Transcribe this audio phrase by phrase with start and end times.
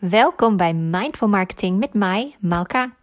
[0.00, 2.94] Welkom bij Mindful Marketing met mij, Malka.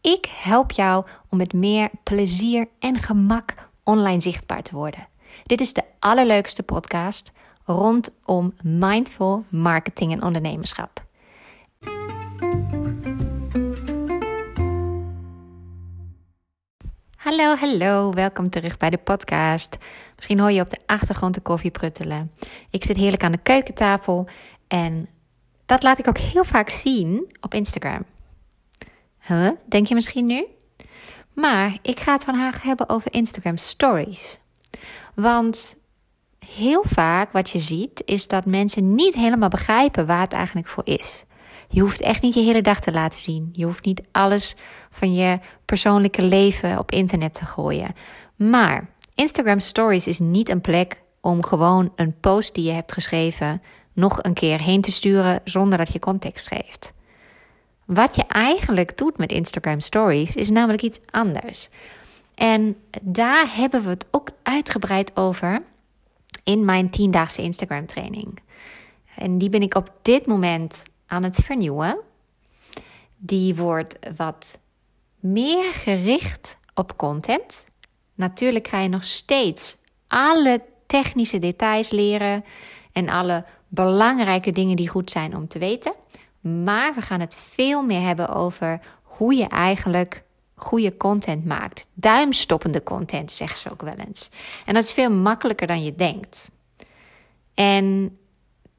[0.00, 5.08] Ik help jou om met meer plezier en gemak online zichtbaar te worden.
[5.42, 7.32] Dit is de allerleukste podcast
[7.64, 11.04] rondom mindful marketing en ondernemerschap.
[17.16, 19.78] Hallo, hallo, welkom terug bij de podcast.
[20.16, 22.32] Misschien hoor je op de achtergrond de koffie pruttelen.
[22.70, 24.28] Ik zit heerlijk aan de keukentafel
[24.68, 25.08] en
[25.66, 28.04] dat laat ik ook heel vaak zien op Instagram.
[29.68, 30.46] Denk je misschien nu?
[31.32, 34.38] Maar ik ga het vandaag hebben over Instagram Stories.
[35.14, 35.76] Want
[36.38, 40.86] heel vaak wat je ziet is dat mensen niet helemaal begrijpen waar het eigenlijk voor
[40.86, 41.24] is.
[41.68, 43.48] Je hoeft echt niet je hele dag te laten zien.
[43.52, 44.54] Je hoeft niet alles
[44.90, 47.94] van je persoonlijke leven op internet te gooien.
[48.36, 53.62] Maar Instagram Stories is niet een plek om gewoon een post die je hebt geschreven
[53.94, 56.92] nog een keer heen te sturen zonder dat je context geeft.
[57.84, 61.68] Wat je eigenlijk doet met Instagram Stories is namelijk iets anders.
[62.34, 65.60] En daar hebben we het ook uitgebreid over
[66.44, 68.38] in mijn tiendaagse Instagram training.
[69.16, 71.98] En die ben ik op dit moment aan het vernieuwen.
[73.16, 74.58] Die wordt wat
[75.20, 77.64] meer gericht op content.
[78.14, 79.76] Natuurlijk ga je nog steeds
[80.08, 82.44] alle technische details leren
[82.92, 83.44] en alle
[83.74, 85.92] belangrijke dingen die goed zijn om te weten.
[86.40, 90.22] Maar we gaan het veel meer hebben over hoe je eigenlijk
[90.54, 91.86] goede content maakt.
[91.94, 94.30] Duimstoppende content, zeggen ze ook wel eens.
[94.66, 96.50] En dat is veel makkelijker dan je denkt.
[97.54, 98.18] En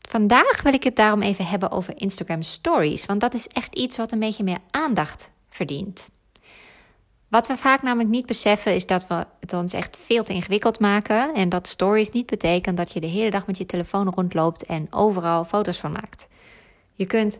[0.01, 3.97] vandaag wil ik het daarom even hebben over Instagram Stories, want dat is echt iets
[3.97, 6.09] wat een beetje meer aandacht verdient.
[7.27, 10.79] Wat we vaak namelijk niet beseffen is dat we het ons echt veel te ingewikkeld
[10.79, 11.33] maken.
[11.33, 14.87] En dat stories niet betekent dat je de hele dag met je telefoon rondloopt en
[14.89, 16.27] overal foto's van maakt.
[16.93, 17.39] Je kunt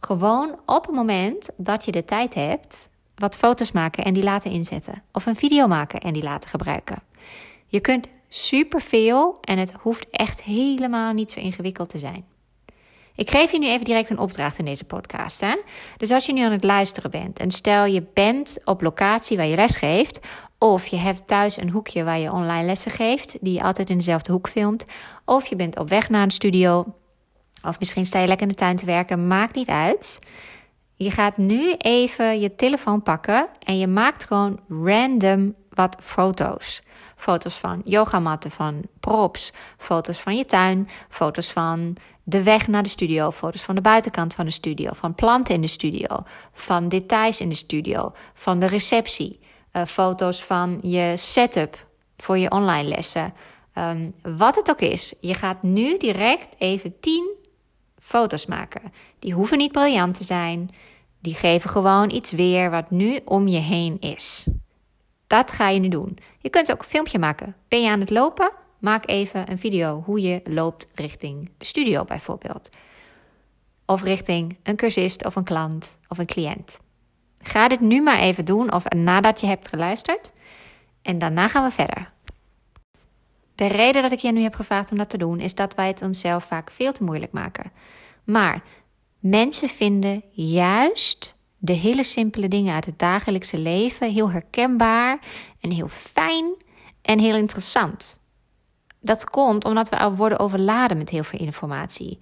[0.00, 4.50] gewoon op het moment dat je de tijd hebt, wat foto's maken en die laten
[4.50, 5.02] inzetten.
[5.12, 7.02] Of een video maken en die laten gebruiken.
[7.66, 12.24] Je kunt superveel en het hoeft echt helemaal niet zo ingewikkeld te zijn.
[13.14, 15.40] Ik geef je nu even direct een opdracht in deze podcast.
[15.40, 15.56] Hè?
[15.96, 19.46] Dus als je nu aan het luisteren bent en stel je bent op locatie waar
[19.46, 20.20] je les geeft,
[20.58, 23.96] of je hebt thuis een hoekje waar je online lessen geeft, die je altijd in
[23.96, 24.84] dezelfde hoek filmt,
[25.24, 26.84] of je bent op weg naar een studio,
[27.62, 30.18] of misschien sta je lekker in de tuin te werken, maakt niet uit.
[30.94, 36.82] Je gaat nu even je telefoon pakken en je maakt gewoon random wat foto's.
[37.16, 42.88] Foto's van yogamatten, van props, foto's van je tuin, foto's van de weg naar de
[42.88, 46.06] studio, foto's van de buitenkant van de studio, van planten in de studio,
[46.52, 49.40] van details in de studio, van de receptie,
[49.72, 53.34] uh, foto's van je setup voor je online lessen.
[53.78, 57.30] Um, wat het ook is, je gaat nu direct even 10
[57.98, 58.92] foto's maken.
[59.18, 60.70] Die hoeven niet briljant te zijn.
[61.20, 64.46] Die geven gewoon iets weer wat nu om je heen is.
[65.26, 66.18] Dat ga je nu doen.
[66.38, 67.56] Je kunt ook een filmpje maken.
[67.68, 68.52] Ben je aan het lopen?
[68.82, 72.70] Maak even een video hoe je loopt richting de studio bijvoorbeeld.
[73.86, 76.80] Of richting een cursist of een klant of een cliënt.
[77.42, 80.32] Ga dit nu maar even doen of nadat je hebt geluisterd.
[81.02, 82.12] En daarna gaan we verder.
[83.54, 85.86] De reden dat ik je nu heb gevraagd om dat te doen is dat wij
[85.86, 87.72] het onszelf vaak veel te moeilijk maken.
[88.24, 88.62] Maar
[89.18, 95.18] mensen vinden juist de hele simpele dingen uit het dagelijkse leven heel herkenbaar
[95.60, 96.54] en heel fijn
[97.02, 98.20] en heel interessant.
[99.02, 102.18] Dat komt omdat we al worden overladen met heel veel informatie.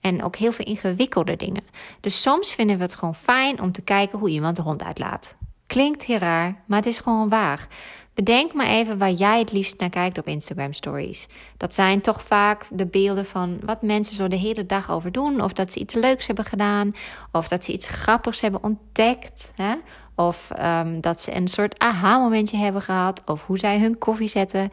[0.00, 1.62] En ook heel veel ingewikkelde dingen.
[2.00, 5.36] Dus soms vinden we het gewoon fijn om te kijken hoe iemand de hond uitlaat.
[5.66, 7.68] Klinkt heel raar, maar het is gewoon waar.
[8.14, 11.28] Bedenk maar even waar jij het liefst naar kijkt op Instagram Stories.
[11.56, 15.40] Dat zijn toch vaak de beelden van wat mensen zo de hele dag over doen.
[15.40, 16.94] Of dat ze iets leuks hebben gedaan.
[17.32, 19.52] Of dat ze iets grappigs hebben ontdekt.
[19.54, 19.74] Hè?
[20.14, 23.22] Of um, dat ze een soort aha-momentje hebben gehad.
[23.26, 24.72] Of hoe zij hun koffie zetten.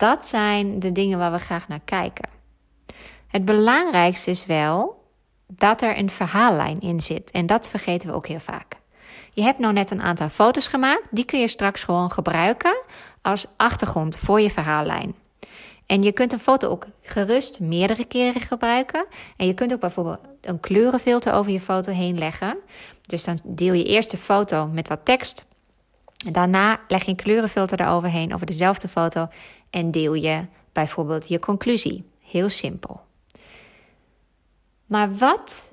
[0.00, 2.28] Dat zijn de dingen waar we graag naar kijken.
[3.26, 5.04] Het belangrijkste is wel
[5.46, 7.30] dat er een verhaallijn in zit.
[7.30, 8.76] En dat vergeten we ook heel vaak.
[9.32, 11.08] Je hebt nou net een aantal foto's gemaakt.
[11.10, 12.82] Die kun je straks gewoon gebruiken
[13.22, 15.14] als achtergrond voor je verhaallijn.
[15.86, 19.06] En je kunt een foto ook gerust meerdere keren gebruiken.
[19.36, 22.56] En je kunt ook bijvoorbeeld een kleurenfilter over je foto heen leggen.
[23.02, 25.48] Dus dan deel je eerst de foto met wat tekst.
[26.26, 29.28] Daarna leg je een kleurenfilter eroverheen over dezelfde foto
[29.70, 32.04] en deel je bijvoorbeeld je conclusie.
[32.20, 33.00] Heel simpel.
[34.86, 35.72] Maar wat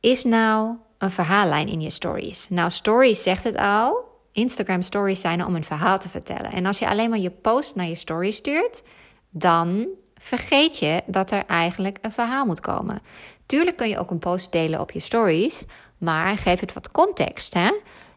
[0.00, 2.48] is nou een verhaallijn in je stories?
[2.48, 4.08] Nou, stories zegt het al.
[4.32, 6.52] Instagram stories zijn er om een verhaal te vertellen.
[6.52, 8.82] En als je alleen maar je post naar je story stuurt,
[9.30, 13.02] dan vergeet je dat er eigenlijk een verhaal moet komen.
[13.46, 15.64] Tuurlijk kun je ook een post delen op je stories,
[15.98, 17.54] maar geef het wat context.
[17.54, 17.70] Hè?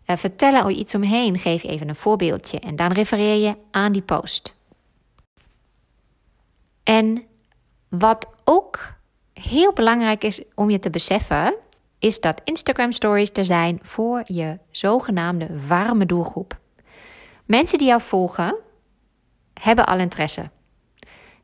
[0.06, 4.02] Uh, vertel er iets omheen, geef even een voorbeeldje en dan refereer je aan die
[4.02, 4.60] post.
[6.84, 7.24] En
[7.90, 8.94] wat ook
[9.34, 11.56] heel belangrijk is om je te beseffen,
[12.00, 16.60] is dat Instagram Stories er zijn voor je zogenaamde warme doelgroep.
[17.46, 18.56] Mensen die jou volgen,
[19.54, 20.50] hebben al interesse.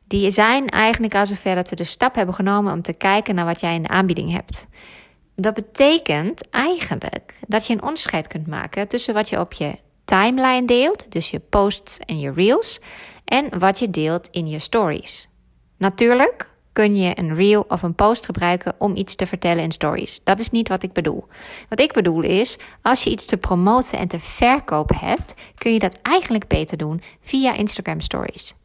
[0.07, 3.45] Die zijn eigenlijk al zover dat ze de stap hebben genomen om te kijken naar
[3.45, 4.67] wat jij in de aanbieding hebt.
[5.39, 9.75] Dat betekent eigenlijk dat je een onderscheid kunt maken tussen wat je op je
[10.05, 12.79] timeline deelt, dus je posts en je reels,
[13.25, 15.29] en wat je deelt in je stories.
[15.77, 20.19] Natuurlijk kun je een reel of een post gebruiken om iets te vertellen in stories.
[20.23, 21.27] Dat is niet wat ik bedoel.
[21.69, 25.79] Wat ik bedoel is, als je iets te promoten en te verkopen hebt, kun je
[25.79, 28.55] dat eigenlijk beter doen via Instagram Stories.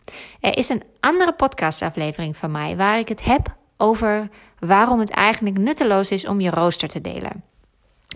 [0.40, 4.28] Er is een andere podcastaflevering van mij waar ik het heb over
[4.58, 7.44] waarom het eigenlijk nutteloos is om je rooster te delen.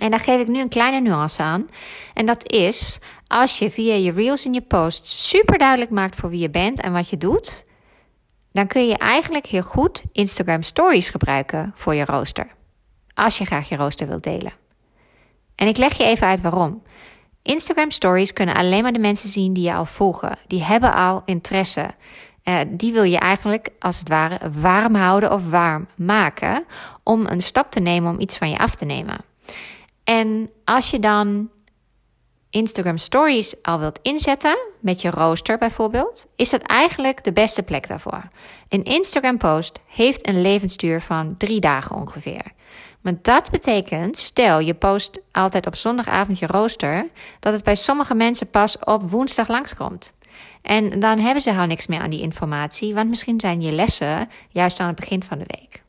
[0.00, 1.68] En daar geef ik nu een kleine nuance aan.
[2.14, 6.30] En dat is als je via je reels en je posts super duidelijk maakt voor
[6.30, 7.64] wie je bent en wat je doet,
[8.52, 12.46] dan kun je eigenlijk heel goed Instagram Stories gebruiken voor je rooster.
[13.14, 14.52] Als je graag je rooster wilt delen.
[15.54, 16.82] En ik leg je even uit waarom.
[17.42, 20.38] Instagram Stories kunnen alleen maar de mensen zien die je al volgen.
[20.46, 21.90] Die hebben al interesse.
[22.48, 26.64] Uh, die wil je eigenlijk als het ware warm houden of warm maken
[27.02, 29.16] om een stap te nemen om iets van je af te nemen.
[30.04, 31.50] En als je dan
[32.50, 37.86] Instagram Stories al wilt inzetten, met je rooster bijvoorbeeld, is dat eigenlijk de beste plek
[37.86, 38.28] daarvoor.
[38.68, 42.42] Een Instagram post heeft een levensduur van drie dagen ongeveer.
[43.00, 47.08] Maar dat betekent, stel je post altijd op zondagavond je rooster,
[47.40, 50.12] dat het bij sommige mensen pas op woensdag langskomt.
[50.62, 54.28] En dan hebben ze al niks meer aan die informatie, want misschien zijn je lessen
[54.48, 55.82] juist aan het begin van de week.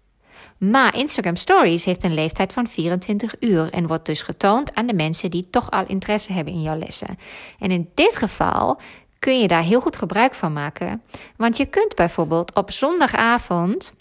[0.57, 4.93] Maar Instagram Stories heeft een leeftijd van 24 uur en wordt dus getoond aan de
[4.93, 7.17] mensen die toch al interesse hebben in jouw lessen.
[7.59, 8.79] En in dit geval
[9.19, 11.01] kun je daar heel goed gebruik van maken,
[11.35, 13.93] want je kunt bijvoorbeeld op zondagavond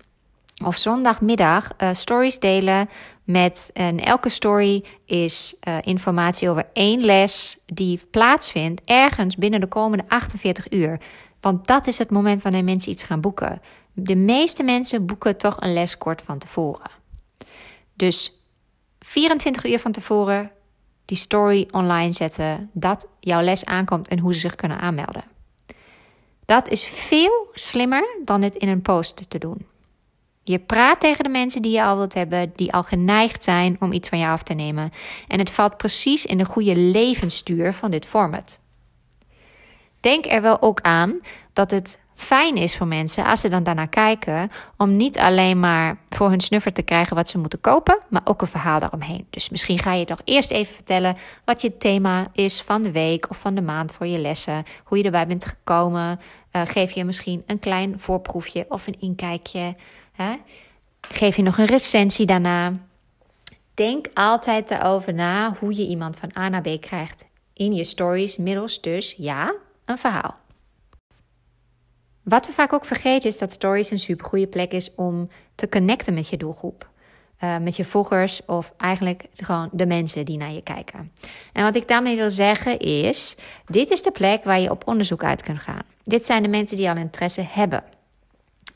[0.65, 2.89] of zondagmiddag uh, stories delen
[3.28, 9.66] met en elke story is uh, informatie over één les die plaatsvindt ergens binnen de
[9.66, 11.00] komende 48 uur.
[11.40, 13.60] Want dat is het moment wanneer mensen iets gaan boeken.
[13.92, 16.90] De meeste mensen boeken toch een les kort van tevoren.
[17.94, 18.42] Dus
[18.98, 20.50] 24 uur van tevoren
[21.04, 25.25] die story online zetten dat jouw les aankomt en hoe ze zich kunnen aanmelden.
[26.44, 29.66] Dat is veel slimmer dan het in een post te doen.
[30.49, 33.93] Je praat tegen de mensen die je al wilt hebben, die al geneigd zijn om
[33.93, 34.91] iets van je af te nemen.
[35.29, 38.61] En het valt precies in de goede levensstuur van dit format.
[40.00, 41.21] Denk er wel ook aan
[41.53, 45.99] dat het fijn is voor mensen als ze dan daarna kijken om niet alleen maar
[46.09, 49.26] voor hun snuffer te krijgen wat ze moeten kopen, maar ook een verhaal daaromheen.
[49.31, 53.31] Dus misschien ga je toch eerst even vertellen wat je thema is van de week
[53.31, 56.20] of van de maand voor je lessen, hoe je erbij bent gekomen.
[56.53, 59.76] Uh, geef je misschien een klein voorproefje of een inkijkje.
[60.12, 60.35] Hè?
[61.00, 62.73] Geef je nog een recensie daarna.
[63.75, 68.37] Denk altijd erover na hoe je iemand van A naar B krijgt in je stories,
[68.37, 69.55] middels dus ja,
[69.85, 70.37] een verhaal.
[72.28, 76.14] Wat we vaak ook vergeten is dat stories een supergoeie plek is om te connecten
[76.14, 76.88] met je doelgroep.
[77.44, 81.12] Uh, met je volgers of eigenlijk gewoon de mensen die naar je kijken.
[81.52, 85.25] En wat ik daarmee wil zeggen is: dit is de plek waar je op onderzoek
[85.25, 85.82] uit kunt gaan.
[86.04, 87.85] Dit zijn de mensen die al interesse hebben.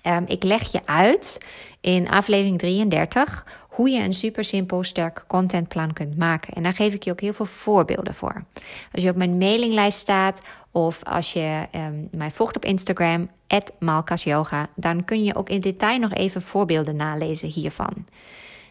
[0.06, 1.38] Um, ik leg je uit
[1.80, 6.54] in aflevering 33 hoe je een super simpel, sterk contentplan kunt maken.
[6.54, 8.44] En daar geef ik je ook heel veel voorbeelden voor.
[8.92, 13.30] Als je op mijn mailinglijst staat of als je um, mij volgt op Instagram,
[13.78, 18.06] @malkasyoga, dan kun je ook in detail nog even voorbeelden nalezen hiervan.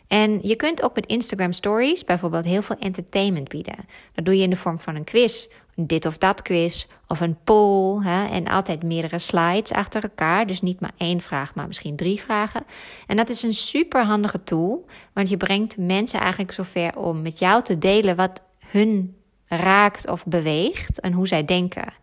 [0.08, 3.76] En je kunt ook met Instagram Stories bijvoorbeeld heel veel entertainment bieden.
[4.14, 5.48] Dat doe je in de vorm van een quiz
[5.86, 8.04] dit of dat quiz of een poll.
[8.04, 10.48] Hè, en altijd meerdere slides achter elkaar.
[10.48, 12.64] Dus niet maar één vraag, maar misschien drie vragen.
[13.08, 14.86] En dat is een super handige tool.
[15.14, 19.16] Want je brengt mensen eigenlijk zover om met jou te delen wat hun
[19.48, 21.94] raakt of beweegt en hoe zij denken.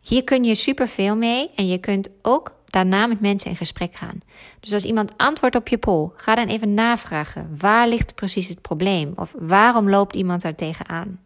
[0.00, 3.94] Hier kun je super veel mee en je kunt ook daarna met mensen in gesprek
[3.94, 4.20] gaan.
[4.60, 7.56] Dus als iemand antwoordt op je poll, ga dan even navragen.
[7.58, 9.12] Waar ligt precies het probleem?
[9.16, 11.20] Of waarom loopt iemand daar tegenaan?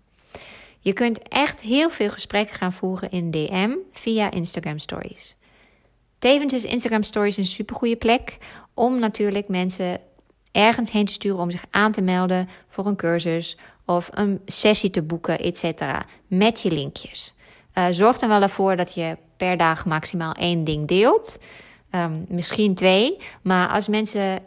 [0.86, 5.36] Je kunt echt heel veel gesprekken gaan voeren in DM via Instagram Stories.
[6.18, 8.38] Tevens is Instagram Stories een supergoeie plek
[8.74, 10.00] om natuurlijk mensen
[10.52, 14.90] ergens heen te sturen om zich aan te melden voor een cursus of een sessie
[14.90, 15.82] te boeken, etc.
[16.26, 17.34] Met je linkjes.
[17.74, 21.38] Uh, zorg dan wel ervoor dat je per dag maximaal één ding deelt.
[21.90, 23.18] Um, misschien twee.
[23.42, 24.42] Maar als mensen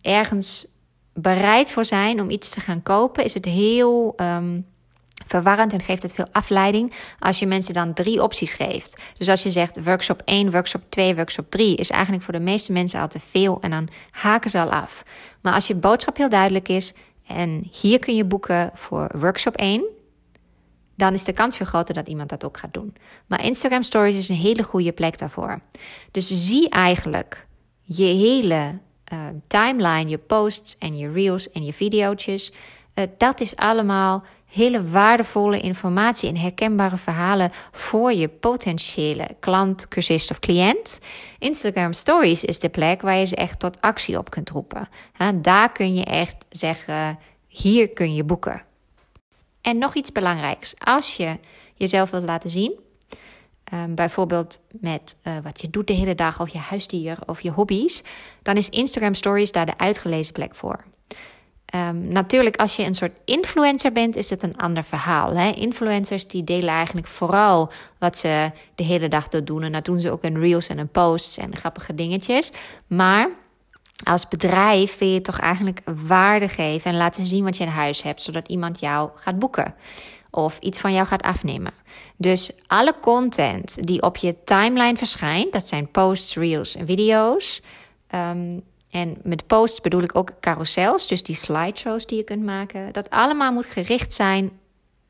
[0.00, 0.66] ergens
[1.12, 4.66] bereid voor zijn om iets te gaan kopen, is het heel um,
[5.30, 9.02] verwarrend en geeft het veel afleiding als je mensen dan drie opties geeft.
[9.18, 12.72] Dus als je zegt workshop 1, workshop 2, workshop 3, is eigenlijk voor de meeste
[12.72, 15.02] mensen al te veel en dan haken ze al af.
[15.40, 16.94] Maar als je boodschap heel duidelijk is
[17.26, 19.84] en hier kun je boeken voor workshop 1,
[20.96, 22.96] dan is de kans veel groter dat iemand dat ook gaat doen.
[23.26, 25.60] Maar Instagram Stories is een hele goede plek daarvoor.
[26.10, 27.46] Dus zie eigenlijk
[27.82, 28.78] je hele
[29.12, 32.52] uh, timeline, je posts en je reels en je video's.
[32.94, 40.30] Uh, dat is allemaal hele waardevolle informatie en herkenbare verhalen voor je potentiële klant, cursist
[40.30, 40.98] of cliënt.
[41.38, 44.88] Instagram Stories is de plek waar je ze echt tot actie op kunt roepen.
[45.34, 48.62] daar kun je echt zeggen: hier kun je boeken.
[49.60, 50.74] En nog iets belangrijks.
[50.78, 51.38] Als je
[51.74, 52.80] jezelf wilt laten zien,
[53.74, 57.50] um, bijvoorbeeld met uh, wat je doet de hele dag, of je huisdier of je
[57.50, 58.02] hobby's,
[58.42, 60.84] dan is Instagram Stories daar de uitgelezen plek voor.
[61.74, 65.36] Um, natuurlijk, als je een soort influencer bent, is het een ander verhaal.
[65.36, 65.50] Hè?
[65.50, 69.62] Influencers die delen eigenlijk vooral wat ze de hele dag doen.
[69.62, 72.52] En dat doen ze ook in reels en in posts en grappige dingetjes.
[72.86, 73.28] Maar
[74.04, 78.02] als bedrijf wil je toch eigenlijk waarde geven en laten zien wat je in huis
[78.02, 79.74] hebt, zodat iemand jou gaat boeken
[80.30, 81.72] of iets van jou gaat afnemen.
[82.16, 87.62] Dus alle content die op je timeline verschijnt, dat zijn posts, reels en video's.
[88.14, 92.92] Um, en met posts bedoel ik ook carousels, dus die slideshows die je kunt maken.
[92.92, 94.50] Dat allemaal moet gericht zijn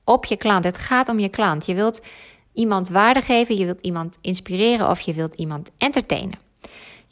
[0.05, 0.65] op je klant.
[0.65, 1.67] Het gaat om je klant.
[1.67, 2.03] Je wilt
[2.53, 6.39] iemand waarde geven, je wilt iemand inspireren of je wilt iemand entertainen.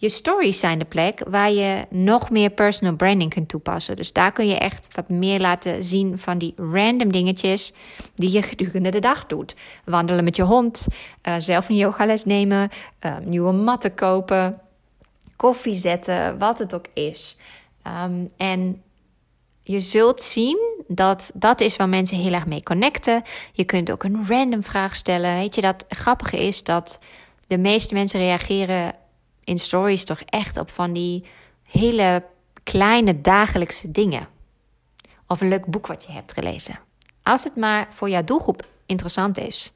[0.00, 3.96] Je stories zijn de plek waar je nog meer personal branding kunt toepassen.
[3.96, 7.72] Dus daar kun je echt wat meer laten zien van die random dingetjes
[8.14, 9.54] die je gedurende de dag doet.
[9.84, 10.86] Wandelen met je hond,
[11.28, 12.68] uh, zelf een yogales nemen,
[13.06, 14.60] uh, nieuwe matten kopen,
[15.38, 17.36] koffie zetten, wat het ook is.
[17.82, 18.82] Ehm, en
[19.62, 23.22] je zult zien dat dat is waar mensen heel erg mee connecten.
[23.52, 25.34] Je kunt ook een random vraag stellen.
[25.34, 26.98] Weet je, dat grappige is dat
[27.46, 28.94] de meeste mensen reageren
[29.44, 31.24] in stories toch echt op van die
[31.62, 32.24] hele
[32.62, 34.28] kleine dagelijkse dingen.
[35.26, 36.78] Of een leuk boek wat je hebt gelezen.
[37.22, 39.72] Als het maar voor jouw doelgroep interessant is.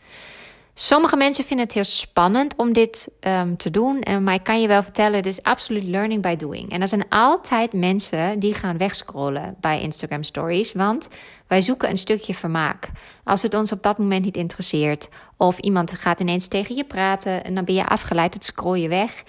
[0.75, 4.61] Sommige mensen vinden het heel spannend om dit um, te doen, eh, maar ik kan
[4.61, 6.71] je wel vertellen, het is absoluut learning by doing.
[6.71, 11.09] En er zijn altijd mensen die gaan wegscrollen bij Instagram Stories, want
[11.47, 12.91] wij zoeken een stukje vermaak.
[13.25, 17.45] Als het ons op dat moment niet interesseert, of iemand gaat ineens tegen je praten
[17.45, 19.23] en dan ben je afgeleid, het scroll je weg.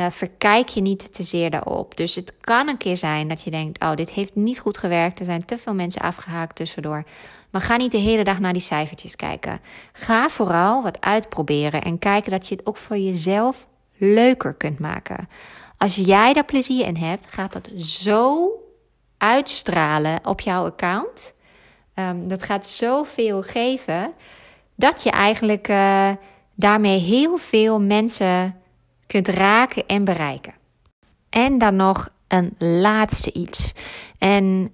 [0.00, 1.96] Uh, verkijk je niet te zeer daarop.
[1.96, 5.18] Dus het kan een keer zijn dat je denkt: Oh, dit heeft niet goed gewerkt.
[5.18, 7.04] Er zijn te veel mensen afgehaakt tussendoor.
[7.50, 9.60] Maar ga niet de hele dag naar die cijfertjes kijken.
[9.92, 15.28] Ga vooral wat uitproberen en kijken dat je het ook voor jezelf leuker kunt maken.
[15.76, 18.50] Als jij daar plezier in hebt, gaat dat zo
[19.16, 21.34] uitstralen op jouw account.
[21.94, 24.12] Um, dat gaat zoveel geven
[24.74, 26.10] dat je eigenlijk uh,
[26.54, 28.60] daarmee heel veel mensen
[29.08, 30.54] kunt raken en bereiken.
[31.30, 33.72] En dan nog een laatste iets.
[34.18, 34.72] En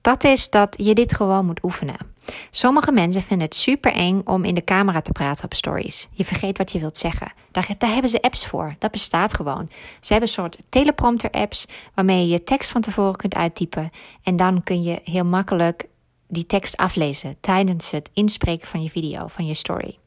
[0.00, 2.12] dat is dat je dit gewoon moet oefenen.
[2.50, 6.08] Sommige mensen vinden het super eng om in de camera te praten op stories.
[6.12, 7.32] Je vergeet wat je wilt zeggen.
[7.50, 8.74] Daar, daar hebben ze apps voor.
[8.78, 9.68] Dat bestaat gewoon.
[10.00, 13.90] Ze hebben een soort teleprompter-apps waarmee je je tekst van tevoren kunt uittypen.
[14.22, 15.86] En dan kun je heel makkelijk
[16.28, 19.98] die tekst aflezen tijdens het inspreken van je video, van je story.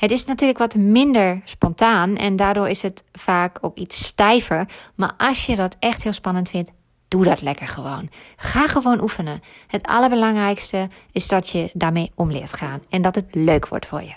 [0.00, 4.68] Het is natuurlijk wat minder spontaan en daardoor is het vaak ook iets stijver.
[4.94, 6.72] Maar als je dat echt heel spannend vindt,
[7.08, 8.10] doe dat lekker gewoon.
[8.36, 9.42] Ga gewoon oefenen.
[9.66, 14.02] Het allerbelangrijkste is dat je daarmee om leert gaan en dat het leuk wordt voor
[14.02, 14.14] je.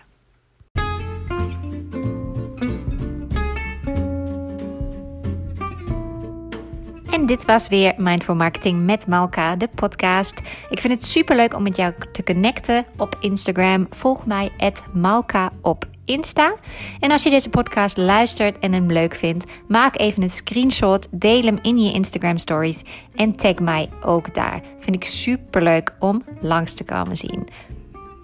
[7.26, 10.42] Dit was weer Mindful Marketing met Malka, de podcast.
[10.70, 13.88] Ik vind het super leuk om met jou te connecten op Instagram.
[13.90, 14.52] Volg mij
[14.94, 16.56] Malka op Insta.
[17.00, 21.44] En als je deze podcast luistert en hem leuk vindt, maak even een screenshot, deel
[21.44, 22.82] hem in je Instagram stories
[23.16, 24.62] en tag mij ook daar.
[24.80, 27.48] Vind ik super leuk om langs te komen zien.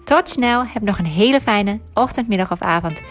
[0.04, 3.02] Tot snel, heb nog een hele fijne ochtend, middag of avond.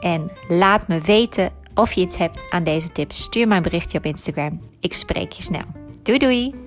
[0.00, 3.22] En laat me weten of je iets hebt aan deze tips.
[3.22, 4.60] Stuur mij een berichtje op Instagram.
[4.80, 5.64] Ik spreek je snel.
[6.02, 6.65] Doei doei!